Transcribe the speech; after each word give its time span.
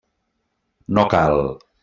No 0.99 1.05
cal. 1.13 1.39